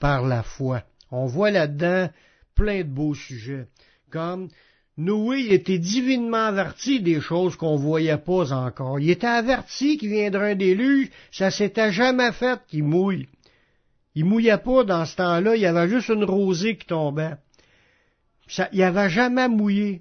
par 0.00 0.26
la 0.26 0.42
foi. 0.42 0.82
On 1.12 1.26
voit 1.26 1.52
là-dedans 1.52 2.10
plein 2.56 2.78
de 2.78 2.90
beaux 2.98 3.14
sujets, 3.14 3.68
comme 4.10 4.48
Noé 4.98 5.52
était 5.52 5.78
divinement 5.78 6.46
averti 6.46 7.00
des 7.00 7.20
choses 7.20 7.56
qu'on 7.56 7.76
voyait 7.76 8.16
pas 8.16 8.52
encore. 8.52 8.98
Il 8.98 9.10
était 9.10 9.26
averti 9.26 9.98
qu'il 9.98 10.08
viendrait 10.08 10.52
un 10.52 10.54
déluge, 10.54 11.10
ça 11.30 11.50
s'était 11.50 11.92
jamais 11.92 12.32
fait 12.32 12.60
qu'il 12.68 12.84
mouille. 12.84 13.28
Il 14.14 14.24
mouillait 14.24 14.56
pas 14.56 14.84
dans 14.84 15.04
ce 15.04 15.16
temps-là, 15.16 15.54
il 15.54 15.60
y 15.60 15.66
avait 15.66 15.88
juste 15.88 16.08
une 16.08 16.24
rosée 16.24 16.78
qui 16.78 16.86
tombait. 16.86 17.34
Ça, 18.48 18.70
il 18.72 18.82
avait 18.82 19.10
jamais 19.10 19.48
mouillé. 19.48 20.00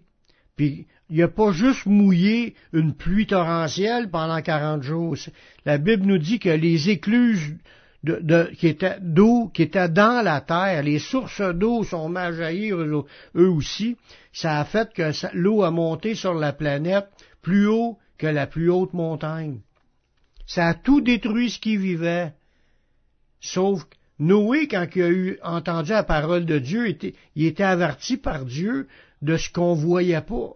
Puis 0.56 0.88
il 1.10 1.22
a 1.22 1.28
pas 1.28 1.52
juste 1.52 1.86
mouillé 1.86 2.56
une 2.72 2.94
pluie 2.94 3.28
torrentielle 3.28 4.10
pendant 4.10 4.42
quarante 4.42 4.84
jours. 4.84 5.18
La 5.66 5.78
Bible 5.78 6.06
nous 6.06 6.18
dit 6.18 6.40
que 6.40 6.50
les 6.50 6.90
écluses 6.90 7.56
qui 8.58 8.68
étaient 8.68 8.98
d'eau, 9.02 9.50
qui 9.54 9.64
étaient 9.64 9.90
dans 9.90 10.24
la 10.24 10.42
terre, 10.42 10.84
les 10.84 11.00
sources 11.00 11.42
d'eau 11.42 11.84
sont 11.84 12.10
mal 12.10 12.34
eux, 12.42 13.06
eux, 13.36 13.50
aussi. 13.50 13.98
Ça 14.34 14.60
a 14.60 14.66
fait 14.66 14.94
que 14.94 15.12
l'eau 15.34 15.64
a 15.64 15.72
monté 15.72 16.16
sur 16.16 16.34
la 16.34 16.54
planète 16.54 17.08
plus 17.42 17.68
haut 17.68 17.98
que 18.18 18.28
la 18.28 18.48
plus 18.48 18.70
haute 18.70 18.94
montagne. 18.94 19.60
Ça 20.46 20.68
a 20.68 20.74
tout 20.74 21.02
détruit 21.02 21.50
ce 21.50 21.60
qui 21.60 21.78
vivait. 21.78 22.34
Sauf 23.40 23.86
Noé, 24.20 24.68
quand 24.68 24.88
il 24.96 25.02
a 25.02 25.10
eu 25.10 25.40
entendu 25.44 25.92
la 25.92 26.04
parole 26.04 26.46
de 26.46 26.60
Dieu, 26.60 26.96
il 27.36 27.46
était 27.46 27.64
averti 27.64 28.18
par 28.18 28.46
Dieu 28.46 28.88
de 29.22 29.38
ce 29.38 29.50
qu'on 29.52 29.74
voyait 29.74 30.22
pas. 30.22 30.54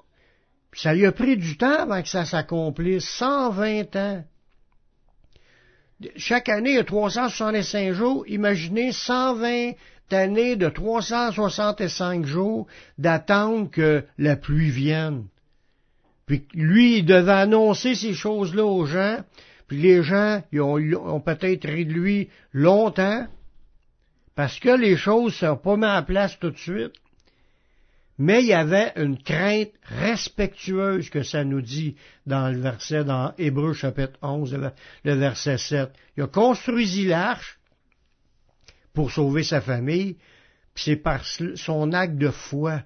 ça 0.74 0.94
lui 0.94 1.06
a 1.06 1.12
pris 1.12 1.36
du 1.38 1.58
temps 1.58 1.80
avant 1.80 2.02
que 2.02 2.08
ça 2.08 2.26
s'accomplisse, 2.26 3.08
120 3.10 3.96
ans. 3.96 4.24
Chaque 6.16 6.50
année, 6.50 6.72
il 6.72 6.76
y 6.76 6.80
a 6.80 6.84
365 6.84 7.94
jours. 7.94 8.26
Imaginez 8.28 8.92
120 8.92 9.74
années 10.12 10.56
de 10.56 10.70
365 10.70 12.26
jours 12.26 12.68
d'attendre 12.98 13.70
que 13.70 14.04
la 14.18 14.36
pluie 14.36 14.72
vienne. 14.72 15.26
Puis 16.26 16.46
lui, 16.54 17.00
il 17.00 17.06
devait 17.06 17.32
annoncer 17.32 17.96
ces 17.96 18.14
choses-là 18.14 18.66
aux 18.66 18.86
gens. 18.86 19.18
Puis 19.68 19.82
les 19.82 20.04
gens 20.04 20.42
ils 20.52 20.62
ont, 20.62 21.22
peut-être 21.22 21.68
ri 21.68 21.86
de 21.86 21.94
lui 21.94 22.30
longtemps 22.54 23.28
parce 24.36 24.60
que 24.60 24.70
les 24.70 24.96
choses 24.96 25.34
ne 25.34 25.48
sont 25.48 25.58
pas 25.58 25.76
mises 25.76 25.86
en 25.86 26.04
place 26.04 26.40
tout 26.40 26.50
de 26.50 26.58
suite 26.58 26.94
mais 28.20 28.44
il 28.44 28.48
y 28.48 28.54
avait 28.54 28.92
une 28.98 29.18
crainte 29.18 29.72
respectueuse 29.84 31.10
que 31.10 31.24
ça 31.24 31.46
nous 31.46 31.62
dit 31.62 31.96
dans 32.26 32.50
le 32.50 32.60
verset, 32.60 33.06
dans 33.06 33.34
Hébreu 33.38 33.74
chapitre 33.74 34.20
11, 34.22 34.60
le 35.06 35.14
verset 35.14 35.58
7. 35.58 35.90
Il 36.18 36.24
a 36.24 36.28
construit 36.28 37.06
l'arche 37.06 37.60
pour 38.94 39.10
sauver 39.12 39.44
sa 39.44 39.62
famille, 39.62 40.18
puis 40.76 40.84
c'est 40.84 40.96
par 40.98 41.24
son 41.56 41.94
acte 41.94 42.18
de 42.18 42.30
foi 42.30 42.84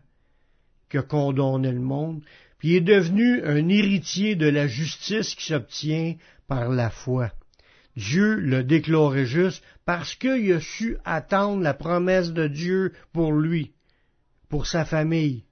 a 0.97 1.01
condamné 1.01 1.71
le 1.71 1.79
monde, 1.79 2.23
puis 2.59 2.69
il 2.69 2.75
est 2.75 2.81
devenu 2.81 3.43
un 3.43 3.67
héritier 3.67 4.35
de 4.35 4.47
la 4.47 4.67
justice 4.67 5.35
qui 5.35 5.45
s'obtient 5.45 6.15
par 6.47 6.69
la 6.69 6.89
foi. 6.89 7.31
Dieu 7.95 8.35
le 8.35 8.63
déclaré 8.63 9.25
juste 9.25 9.63
parce 9.85 10.15
qu'il 10.15 10.53
a 10.53 10.59
su 10.59 10.97
attendre 11.05 11.61
la 11.61 11.73
promesse 11.73 12.31
de 12.31 12.47
Dieu 12.47 12.93
pour 13.11 13.31
lui 13.31 13.73
pour 14.53 14.67
sa 14.67 14.85
famille. 14.85 15.45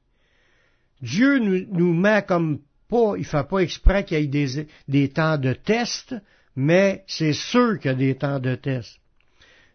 Dieu 1.02 1.40
nous, 1.40 1.92
met 1.92 2.22
comme 2.22 2.60
pas, 2.88 3.14
il 3.18 3.26
fait 3.26 3.48
pas 3.50 3.58
exprès 3.58 4.06
qu'il 4.06 4.20
y 4.20 4.44
ait 4.44 4.68
des, 4.88 5.10
temps 5.10 5.40
de 5.40 5.54
test, 5.54 6.14
mais 6.56 7.04
c'est 7.08 7.34
sûr 7.34 7.80
qu'il 7.80 7.90
y 7.90 7.94
a 7.96 7.98
des 7.98 8.14
temps 8.14 8.38
de 8.38 8.54
test. 8.54 9.00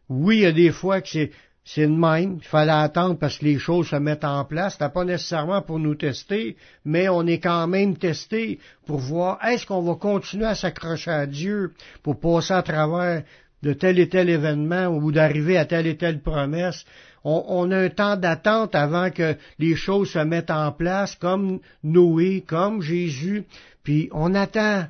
Oui, 0.09 0.37
il 0.37 0.43
y 0.43 0.47
a 0.47 0.53
des 0.53 0.71
fois 0.71 1.01
que 1.01 1.09
c'est, 1.09 1.33
c'est 1.65 1.89
le 1.89 1.97
même. 1.97 2.37
Il 2.37 2.47
fallait 2.47 2.71
attendre 2.71 3.19
parce 3.19 3.39
que 3.39 3.47
les 3.47 3.59
choses 3.59 3.89
se 3.89 3.97
mettent 3.97 4.23
en 4.23 4.45
place. 4.45 4.75
C'était 4.75 4.91
pas 4.91 5.05
nécessairement 5.05 5.61
pour 5.61 5.81
nous 5.81 5.97
tester, 5.97 6.57
mais 6.85 7.09
on 7.09 7.27
est 7.27 7.41
quand 7.41 7.67
même 7.67 7.97
testé 7.97 8.61
pour 8.87 8.99
voir 8.99 9.45
est-ce 9.45 9.67
qu'on 9.67 9.83
va 9.83 9.97
continuer 9.97 10.47
à 10.47 10.55
s'accrocher 10.55 11.11
à 11.11 11.27
Dieu 11.27 11.75
pour 12.05 12.21
passer 12.21 12.55
à 12.55 12.63
travers 12.63 13.25
de 13.63 13.73
tel 13.73 13.99
et 13.99 14.09
tel 14.09 14.29
événement 14.29 14.87
ou 14.87 15.13
d'arriver 15.13 15.57
à 15.57 15.65
telle 15.65 15.87
et 15.87 15.97
telle 15.97 16.21
promesse 16.21 16.85
on, 17.29 17.71
a 17.73 17.77
un 17.77 17.89
temps 17.89 18.17
d'attente 18.17 18.75
avant 18.75 19.11
que 19.11 19.37
les 19.59 19.75
choses 19.75 20.11
se 20.11 20.19
mettent 20.21 20.51
en 20.51 20.71
place, 20.71 21.17
comme 21.17 21.59
Noé, 21.83 22.45
comme 22.47 22.83
Jésus, 22.83 23.45
puis 23.83 24.09
on 24.13 24.35
attend 24.35 24.87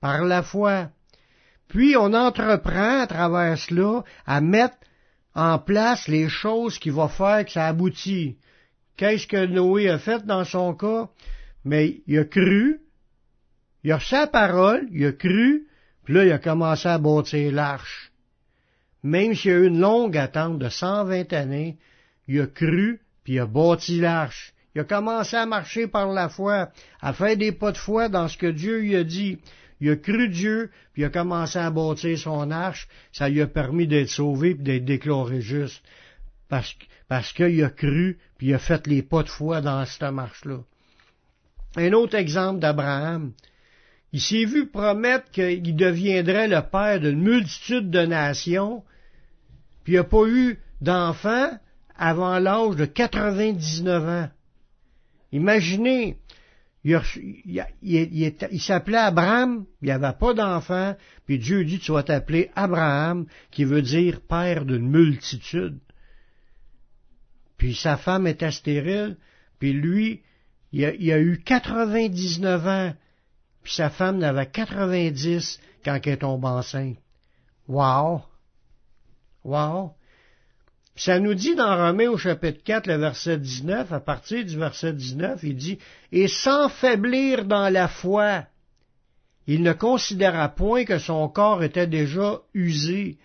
par 0.00 0.24
la 0.24 0.42
foi. 0.42 0.90
Puis 1.68 1.96
on 1.96 2.14
entreprend 2.14 3.00
à 3.00 3.06
travers 3.08 3.58
cela 3.58 4.04
à 4.26 4.40
mettre 4.40 4.76
en 5.34 5.58
place 5.58 6.06
les 6.06 6.28
choses 6.28 6.78
qui 6.78 6.90
vont 6.90 7.08
faire 7.08 7.44
que 7.44 7.50
ça 7.50 7.66
aboutit. 7.66 8.36
Qu'est-ce 8.96 9.26
que 9.26 9.46
Noé 9.46 9.90
a 9.90 9.98
fait 9.98 10.24
dans 10.24 10.44
son 10.44 10.72
cas? 10.74 11.08
Mais 11.64 12.00
il 12.06 12.20
a 12.20 12.24
cru, 12.24 12.80
il 13.82 13.90
a 13.90 13.98
sa 13.98 14.28
parole, 14.28 14.86
il 14.92 15.04
a 15.06 15.12
cru, 15.12 15.66
puis 16.06 16.14
là 16.14 16.24
il 16.24 16.32
a 16.32 16.38
commencé 16.38 16.88
à 16.88 16.96
bâtir 16.96 17.52
l'arche 17.52 18.10
même 19.06 19.34
s'il 19.34 19.50
y 19.52 19.54
a 19.54 19.58
eu 19.58 19.66
une 19.68 19.78
longue 19.78 20.16
attente 20.16 20.58
de 20.58 20.68
120 20.68 21.32
années, 21.32 21.76
il 22.26 22.40
a 22.40 22.46
cru, 22.48 23.00
puis 23.22 23.34
il 23.34 23.38
a 23.38 23.46
bâti 23.46 24.00
l'arche. 24.00 24.52
Il 24.74 24.80
a 24.80 24.84
commencé 24.84 25.36
à 25.36 25.46
marcher 25.46 25.86
par 25.86 26.12
la 26.12 26.28
foi, 26.28 26.70
à 27.00 27.12
faire 27.12 27.36
des 27.36 27.52
pas 27.52 27.70
de 27.70 27.78
foi 27.78 28.08
dans 28.08 28.26
ce 28.26 28.36
que 28.36 28.48
Dieu 28.48 28.80
lui 28.80 28.96
a 28.96 29.04
dit. 29.04 29.38
Il 29.80 29.90
a 29.90 29.96
cru 29.96 30.28
Dieu, 30.28 30.70
puis 30.92 31.02
il 31.02 31.04
a 31.04 31.10
commencé 31.10 31.58
à 31.58 31.70
bâtir 31.70 32.18
son 32.18 32.50
arche. 32.50 32.88
Ça 33.12 33.28
lui 33.28 33.40
a 33.40 33.46
permis 33.46 33.86
d'être 33.86 34.08
sauvé 34.08 34.50
et 34.50 34.54
d'être 34.54 34.84
déclaré 34.84 35.40
juste. 35.40 35.82
Parce, 36.48 36.74
parce 37.08 37.32
qu'il 37.32 37.62
a 37.62 37.70
cru, 37.70 38.18
puis 38.38 38.48
il 38.48 38.54
a 38.54 38.58
fait 38.58 38.86
les 38.88 39.02
pas 39.02 39.22
de 39.22 39.28
foi 39.28 39.60
dans 39.60 39.84
cette 39.86 40.10
marche-là. 40.10 40.58
Un 41.76 41.92
autre 41.92 42.16
exemple 42.16 42.58
d'Abraham. 42.58 43.32
Il 44.16 44.22
s'est 44.22 44.46
vu 44.46 44.66
promettre 44.66 45.30
qu'il 45.30 45.76
deviendrait 45.76 46.48
le 46.48 46.62
père 46.62 47.00
d'une 47.00 47.20
multitude 47.20 47.90
de 47.90 48.06
nations, 48.06 48.82
puis 49.84 49.92
il 49.92 49.96
n'a 49.96 50.04
pas 50.04 50.26
eu 50.26 50.58
d'enfant 50.80 51.50
avant 51.98 52.38
l'âge 52.38 52.76
de 52.76 52.86
99 52.86 54.08
ans. 54.08 54.30
Imaginez, 55.32 56.16
il, 56.82 56.98
s'appelait 58.58 58.96
Abraham, 58.96 59.66
il 59.82 59.84
n'y 59.84 59.90
avait 59.90 60.16
pas 60.18 60.32
d'enfant, 60.32 60.96
puis 61.26 61.38
Dieu 61.38 61.66
dit 61.66 61.78
tu 61.78 61.92
vas 61.92 62.02
t'appeler 62.02 62.50
Abraham, 62.56 63.26
qui 63.50 63.64
veut 63.64 63.82
dire 63.82 64.22
père 64.22 64.64
d'une 64.64 64.88
multitude. 64.88 65.78
Puis 67.58 67.74
sa 67.74 67.98
femme 67.98 68.26
était 68.26 68.50
stérile, 68.50 69.18
puis 69.58 69.74
lui, 69.74 70.22
il 70.72 70.86
a, 70.86 70.94
il 70.94 71.12
a 71.12 71.20
eu 71.20 71.38
99 71.44 72.66
ans, 72.66 72.94
puis 73.66 73.74
sa 73.74 73.90
femme 73.90 74.18
n'avait 74.18 74.46
90 74.46 75.60
quand 75.84 75.98
elle 76.06 76.18
tombe 76.18 76.44
enceinte. 76.44 76.98
Wow! 77.66 78.22
Wow! 79.42 79.90
Ça 80.94 81.18
nous 81.18 81.34
dit 81.34 81.56
dans 81.56 81.76
Romains 81.76 82.10
au 82.10 82.16
chapitre 82.16 82.62
4, 82.62 82.86
le 82.86 82.98
verset 82.98 83.38
19, 83.38 83.92
à 83.92 83.98
partir 83.98 84.44
du 84.44 84.56
verset 84.56 84.92
19, 84.92 85.40
il 85.42 85.56
dit, 85.56 85.78
Et 86.12 86.28
sans 86.28 86.68
faiblir 86.68 87.44
dans 87.44 87.68
la 87.68 87.88
foi, 87.88 88.44
il 89.48 89.64
ne 89.64 89.72
considéra 89.72 90.48
point 90.48 90.84
que 90.84 91.00
son 91.00 91.28
corps 91.28 91.64
était 91.64 91.88
déjà 91.88 92.42
usé, 92.54 93.18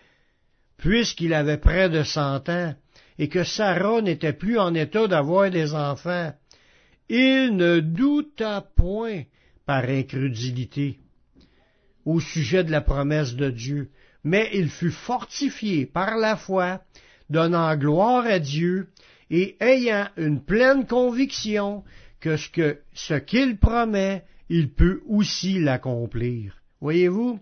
puisqu'il 0.77 1.35
avait 1.35 1.59
près 1.59 1.87
de 1.87 2.01
cent 2.01 2.49
ans, 2.49 2.73
et 3.19 3.29
que 3.29 3.43
Sarah 3.43 4.01
n'était 4.01 4.33
plus 4.33 4.57
en 4.57 4.73
état 4.73 5.07
d'avoir 5.07 5.51
des 5.51 5.75
enfants. 5.75 6.33
Il 7.09 7.55
ne 7.55 7.79
douta 7.79 8.65
point 8.75 9.21
par 9.65 9.83
incrédulité 9.85 10.99
au 12.05 12.19
sujet 12.19 12.63
de 12.63 12.71
la 12.71 12.81
promesse 12.81 13.35
de 13.35 13.49
Dieu, 13.49 13.89
mais 14.23 14.49
il 14.53 14.69
fut 14.69 14.91
fortifié 14.91 15.85
par 15.85 16.17
la 16.17 16.35
foi, 16.35 16.81
donnant 17.29 17.75
gloire 17.75 18.25
à 18.25 18.39
Dieu 18.39 18.87
et 19.29 19.55
ayant 19.59 20.07
une 20.17 20.41
pleine 20.43 20.85
conviction 20.85 21.83
que 22.19 22.35
ce 22.37 23.13
qu'il 23.13 23.57
promet, 23.57 24.23
il 24.49 24.69
peut 24.69 25.01
aussi 25.07 25.59
l'accomplir. 25.59 26.61
Voyez-vous, 26.81 27.39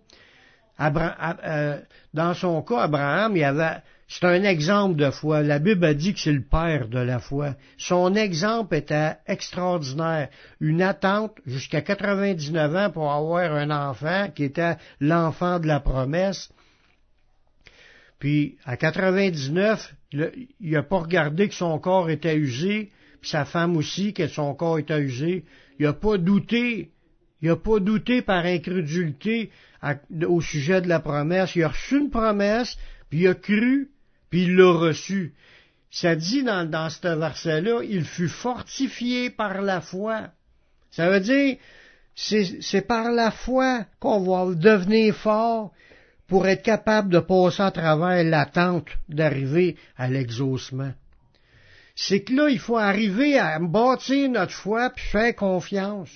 euh, 0.80 1.82
dans 2.14 2.34
son 2.34 2.62
cas, 2.62 2.82
Abraham, 2.82 3.36
il 3.36 3.44
avait 3.44 3.82
c'est 4.12 4.26
un 4.26 4.44
exemple 4.44 4.96
de 4.96 5.12
foi. 5.12 5.44
La 5.44 5.60
Bible 5.60 5.86
a 5.86 5.94
dit 5.94 6.16
que 6.16 6.20
c'est 6.20 6.34
le 6.34 6.42
père 6.42 6.88
de 6.88 6.98
la 6.98 7.20
foi. 7.20 7.56
Son 7.78 8.16
exemple 8.16 8.76
était 8.76 9.18
extraordinaire. 9.28 10.30
Une 10.60 10.82
attente 10.82 11.38
jusqu'à 11.46 11.82
99 11.82 12.76
ans 12.76 12.90
pour 12.90 13.12
avoir 13.12 13.54
un 13.54 13.70
enfant 13.70 14.30
qui 14.34 14.46
était 14.46 14.78
l'enfant 15.00 15.60
de 15.60 15.68
la 15.68 15.80
promesse. 15.80 16.50
Puis 18.18 18.58
à 18.66 18.78
99, 18.78 19.94
il 20.12 20.50
n'a 20.60 20.82
pas 20.82 20.98
regardé 20.98 21.48
que 21.48 21.54
son 21.54 21.78
corps 21.78 22.10
était 22.10 22.36
usé, 22.36 22.90
puis 23.22 23.30
sa 23.30 23.46
femme 23.46 23.78
aussi, 23.78 24.14
que 24.14 24.28
son 24.28 24.56
corps 24.56 24.80
était 24.80 25.00
usé. 25.00 25.46
Il 25.78 25.86
n'a 25.86 25.94
pas 25.94 26.18
douté. 26.18 26.90
Il 27.44 27.50
n'a 27.50 27.56
pas 27.56 27.80
douté 27.80 28.24
par 28.24 28.44
incrédulité 28.44 29.52
au 30.28 30.42
sujet 30.42 30.82
de 30.82 30.88
la 30.88 31.00
promesse. 31.00 31.56
Il 31.56 31.64
a 31.64 31.68
reçu 31.68 32.00
une 32.00 32.10
promesse, 32.10 32.76
puis 33.12 33.20
il 33.20 33.28
a 33.28 33.36
cru, 33.36 33.92
puis 34.30 34.44
il 34.44 34.56
l'a 34.56 34.72
reçu. 34.72 35.34
Ça 35.92 36.16
dit 36.16 36.44
dans, 36.44 36.70
dans 36.70 36.90
ce 36.90 37.08
verset-là, 37.08 37.82
il 37.84 38.06
fut 38.06 38.30
fortifié 38.30 39.30
par 39.30 39.62
la 39.62 39.82
foi. 39.82 40.30
Ça 40.92 41.10
veut 41.10 41.20
dire, 41.20 41.58
c'est 42.16 42.88
par 42.88 43.12
la 43.12 43.32
foi 43.32 43.86
qu'on 44.00 44.20
va 44.22 44.54
devenir 44.54 45.16
fort 45.16 45.72
pour 46.28 46.48
être 46.48 46.62
capable 46.62 47.10
de 47.10 47.20
passer 47.20 47.64
à 47.64 47.72
travers 47.72 48.24
l'attente 48.24 48.88
d'arriver 49.08 49.78
à 49.98 50.08
l'exaucement. 50.10 50.94
C'est 51.96 52.22
que 52.22 52.34
là, 52.34 52.50
il 52.50 52.60
faut 52.60 52.78
arriver 52.78 53.40
à 53.40 53.58
bâtir 53.60 54.30
notre 54.30 54.54
foi 54.54 54.90
puis 54.92 55.06
faire 55.06 55.36
confiance. 55.36 56.12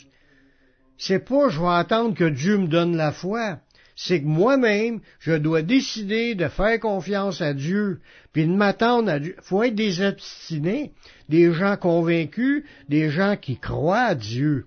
C'est 0.98 1.20
pas 1.20 1.50
je 1.50 1.60
vais 1.60 1.68
attendre 1.68 2.16
que 2.16 2.30
Dieu 2.30 2.58
me 2.58 2.68
donne 2.68 2.96
la 2.96 3.12
foi 3.12 3.60
c'est 3.96 4.22
que 4.22 4.28
moi-même, 4.28 5.02
je 5.20 5.34
dois 5.34 5.62
décider 5.62 6.36
de 6.36 6.48
faire 6.48 6.80
confiance 6.80 7.42
à 7.42 7.54
Dieu, 7.54 8.02
puis 8.32 8.46
de 8.46 8.52
m'attendre 8.52 9.10
à 9.10 9.20
Dieu. 9.20 9.36
Faut 9.42 9.64
être 9.64 9.76
des 9.76 10.02
obstinés, 10.02 10.94
des 11.30 11.54
gens 11.54 11.78
convaincus, 11.78 12.64
des 12.90 13.10
gens 13.10 13.36
qui 13.36 13.58
croient 13.58 14.00
à 14.00 14.16
Dieu. 14.16 14.66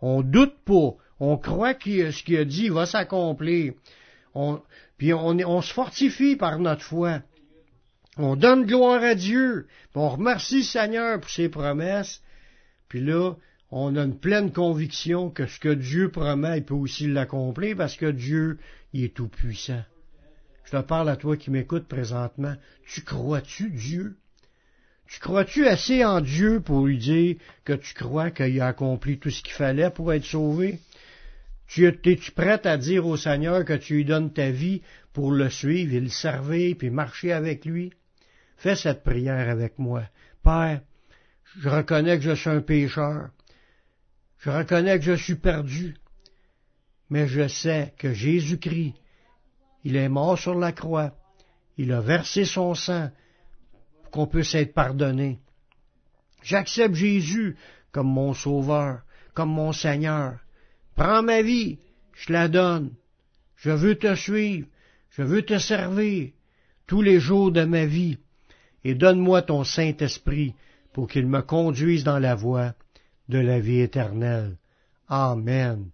On 0.00 0.22
doute 0.22 0.56
pas, 0.64 0.94
on 1.20 1.36
croit 1.36 1.74
que 1.74 2.10
ce 2.10 2.22
qu'il 2.22 2.36
a 2.36 2.44
dit 2.44 2.68
va 2.68 2.86
s'accomplir. 2.86 3.72
puis 4.98 5.12
on, 5.14 5.38
on 5.38 5.62
se 5.62 5.72
fortifie 5.72 6.36
par 6.36 6.58
notre 6.58 6.82
foi. 6.82 7.22
On 8.18 8.36
donne 8.36 8.66
gloire 8.66 9.02
à 9.02 9.14
Dieu, 9.14 9.66
puis 9.92 10.00
on 10.00 10.08
remercie 10.08 10.64
Seigneur 10.64 11.20
pour 11.20 11.30
ses 11.30 11.48
promesses, 11.48 12.20
puis 12.88 13.00
là, 13.00 13.34
on 13.70 13.96
a 13.96 14.02
une 14.02 14.18
pleine 14.18 14.52
conviction 14.52 15.30
que 15.30 15.46
ce 15.46 15.60
que 15.60 15.74
Dieu 15.74 16.10
promet, 16.10 16.58
il 16.58 16.64
peut 16.64 16.74
aussi 16.74 17.06
l'accomplir 17.06 17.76
parce 17.76 17.96
que 17.96 18.10
Dieu, 18.10 18.58
il 18.92 19.04
est 19.04 19.14
tout 19.14 19.28
puissant. 19.28 19.82
Je 20.64 20.76
te 20.76 20.82
parle 20.82 21.08
à 21.08 21.16
toi 21.16 21.36
qui 21.36 21.50
m'écoutes 21.50 21.88
présentement. 21.88 22.54
Tu 22.86 23.02
crois-tu 23.02 23.70
Dieu? 23.70 24.16
Tu 25.06 25.20
crois-tu 25.20 25.66
assez 25.66 26.04
en 26.04 26.20
Dieu 26.20 26.60
pour 26.60 26.86
lui 26.86 26.98
dire 26.98 27.36
que 27.64 27.72
tu 27.72 27.94
crois 27.94 28.30
qu'il 28.30 28.60
a 28.60 28.68
accompli 28.68 29.18
tout 29.18 29.30
ce 29.30 29.42
qu'il 29.42 29.54
fallait 29.54 29.90
pour 29.90 30.12
être 30.12 30.24
sauvé? 30.24 30.78
Tu 31.66 31.86
es-tu 31.86 32.32
prête 32.32 32.66
à 32.66 32.76
dire 32.76 33.06
au 33.06 33.16
Seigneur 33.16 33.64
que 33.64 33.74
tu 33.74 33.96
lui 33.96 34.04
donnes 34.04 34.32
ta 34.32 34.50
vie 34.50 34.82
pour 35.12 35.32
le 35.32 35.50
suivre 35.50 35.94
et 35.94 36.00
le 36.00 36.08
servir 36.08 36.76
puis 36.78 36.90
marcher 36.90 37.32
avec 37.32 37.64
lui? 37.64 37.92
Fais 38.56 38.76
cette 38.76 39.02
prière 39.02 39.48
avec 39.48 39.78
moi. 39.78 40.04
Père, 40.42 40.80
je 41.58 41.68
reconnais 41.68 42.18
que 42.18 42.24
je 42.24 42.34
suis 42.34 42.50
un 42.50 42.60
pécheur. 42.60 43.30
Je 44.38 44.50
reconnais 44.50 44.98
que 44.98 45.04
je 45.04 45.14
suis 45.14 45.34
perdu, 45.34 45.96
mais 47.10 47.26
je 47.26 47.48
sais 47.48 47.92
que 47.98 48.12
Jésus-Christ, 48.12 48.94
il 49.84 49.96
est 49.96 50.08
mort 50.08 50.38
sur 50.38 50.54
la 50.54 50.72
croix, 50.72 51.12
il 51.76 51.92
a 51.92 52.00
versé 52.00 52.44
son 52.44 52.74
sang 52.74 53.10
pour 54.02 54.10
qu'on 54.10 54.26
puisse 54.26 54.54
être 54.54 54.74
pardonné. 54.74 55.40
J'accepte 56.42 56.94
Jésus 56.94 57.56
comme 57.90 58.08
mon 58.08 58.32
sauveur, 58.32 59.02
comme 59.34 59.50
mon 59.50 59.72
Seigneur. 59.72 60.38
Prends 60.94 61.22
ma 61.22 61.42
vie, 61.42 61.78
je 62.12 62.32
la 62.32 62.48
donne. 62.48 62.94
Je 63.56 63.70
veux 63.70 63.96
te 63.96 64.14
suivre, 64.14 64.68
je 65.10 65.22
veux 65.22 65.42
te 65.42 65.58
servir 65.58 66.30
tous 66.86 67.02
les 67.02 67.18
jours 67.18 67.50
de 67.50 67.64
ma 67.64 67.86
vie, 67.86 68.18
et 68.84 68.94
donne-moi 68.94 69.42
ton 69.42 69.64
Saint-Esprit 69.64 70.54
pour 70.92 71.08
qu'il 71.08 71.26
me 71.26 71.42
conduise 71.42 72.04
dans 72.04 72.20
la 72.20 72.36
voie 72.36 72.74
de 73.28 73.38
la 73.38 73.60
vie 73.60 73.80
éternelle. 73.80 74.56
Amen. 75.08 75.90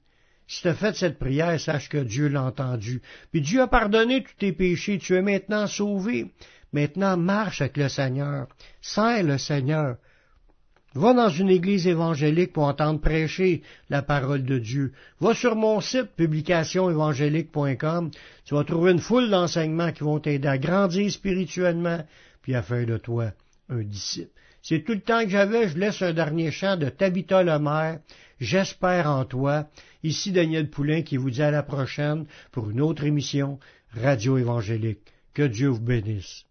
Si 0.46 0.62
tu 0.62 0.68
as 0.68 0.74
fait 0.74 0.94
cette 0.94 1.18
prière, 1.18 1.58
sache 1.58 1.88
que 1.88 1.98
Dieu 1.98 2.28
l'a 2.28 2.42
entendu. 2.44 3.00
Puis 3.30 3.40
Dieu 3.40 3.62
a 3.62 3.66
pardonné 3.66 4.22
tous 4.22 4.34
tes 4.38 4.52
péchés. 4.52 4.98
Tu 4.98 5.14
es 5.14 5.22
maintenant 5.22 5.66
sauvé. 5.66 6.32
Maintenant, 6.72 7.16
marche 7.16 7.60
avec 7.60 7.76
le 7.76 7.88
Seigneur. 7.88 8.48
Sers 8.82 9.22
le 9.22 9.38
Seigneur. 9.38 9.96
Va 10.94 11.12
dans 11.12 11.28
une 11.28 11.50
église 11.50 11.88
évangélique 11.88 12.52
pour 12.52 12.64
entendre 12.64 13.00
prêcher 13.00 13.62
la 13.90 14.02
parole 14.02 14.44
de 14.44 14.58
Dieu. 14.58 14.92
Va 15.20 15.34
sur 15.34 15.56
mon 15.56 15.80
site 15.80 16.14
publicationévangélique.com. 16.16 18.10
Tu 18.44 18.54
vas 18.54 18.64
trouver 18.64 18.92
une 18.92 19.00
foule 19.00 19.28
d'enseignements 19.28 19.90
qui 19.90 20.04
vont 20.04 20.20
t'aider 20.20 20.46
à 20.46 20.58
grandir 20.58 21.10
spirituellement 21.10 22.04
puis 22.42 22.54
à 22.54 22.62
faire 22.62 22.86
de 22.86 22.96
toi 22.96 23.32
un 23.68 23.82
disciple. 23.82 24.30
C'est 24.64 24.82
tout 24.82 24.94
le 24.94 25.00
temps 25.00 25.22
que 25.22 25.28
j'avais. 25.28 25.68
Je 25.68 25.76
laisse 25.78 26.00
un 26.00 26.14
dernier 26.14 26.50
chant 26.50 26.78
de 26.78 26.88
Tabitha 26.88 27.42
Lemaire. 27.42 28.00
J'espère 28.40 29.10
en 29.10 29.26
toi. 29.26 29.68
Ici 30.02 30.32
Daniel 30.32 30.70
Poulain 30.70 31.02
qui 31.02 31.18
vous 31.18 31.30
dit 31.30 31.42
à 31.42 31.50
la 31.50 31.62
prochaine 31.62 32.24
pour 32.50 32.70
une 32.70 32.80
autre 32.80 33.04
émission 33.04 33.58
Radio 33.92 34.38
Évangélique. 34.38 35.12
Que 35.34 35.42
Dieu 35.42 35.68
vous 35.68 35.80
bénisse. 35.80 36.46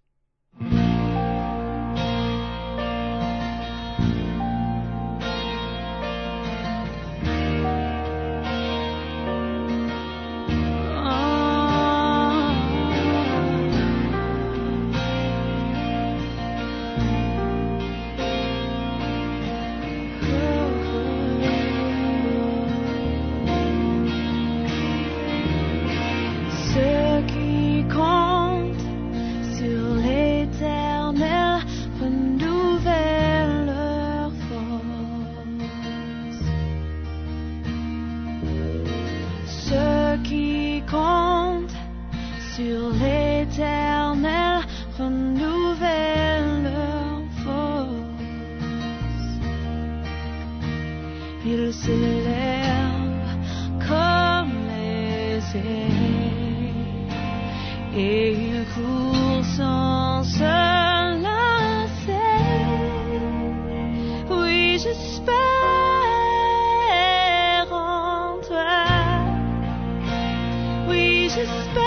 precious 71.36 71.83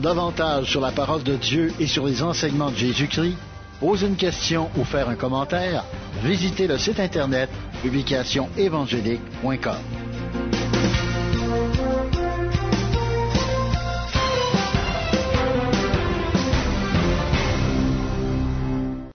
davantage 0.00 0.70
sur 0.70 0.80
la 0.80 0.92
parole 0.92 1.22
de 1.22 1.36
Dieu 1.36 1.72
et 1.78 1.86
sur 1.86 2.06
les 2.06 2.22
enseignements 2.22 2.70
de 2.70 2.76
Jésus-Christ, 2.76 3.36
poser 3.78 4.06
une 4.06 4.16
question 4.16 4.70
ou 4.76 4.84
faire 4.84 5.08
un 5.08 5.14
commentaire, 5.14 5.84
visitez 6.22 6.66
le 6.66 6.78
site 6.78 7.00
internet 7.00 7.50
publicationévangélique.com. 7.82 9.99